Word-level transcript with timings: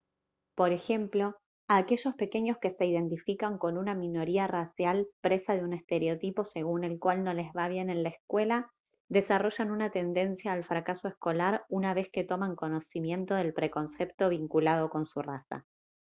por 0.55 0.71
ejemplo 0.71 1.35
aquellos 1.67 2.15
pequeños 2.15 2.57
que 2.59 2.71
se 2.71 2.87
identifican 2.87 3.59
con 3.59 3.77
una 3.77 3.93
minoría 3.93 4.47
racial 4.47 5.05
presa 5.21 5.53
de 5.55 5.63
un 5.63 5.73
estereotipo 5.73 6.43
según 6.43 6.83
el 6.85 6.97
cual 6.97 7.23
no 7.23 7.35
les 7.35 7.49
va 7.55 7.67
bien 7.67 7.91
en 7.91 8.01
la 8.01 8.09
escuela 8.09 8.71
desarrollan 9.09 9.69
una 9.69 9.91
tendencia 9.91 10.53
al 10.53 10.63
fracaso 10.65 11.07
escolar 11.07 11.65
una 11.69 11.93
vez 11.93 12.09
que 12.11 12.23
toman 12.23 12.55
conocimiento 12.55 13.35
del 13.35 13.53
preconcepto 13.53 14.29
vinculado 14.29 14.89
con 14.89 15.05
su 15.05 15.21
raza 15.21 15.67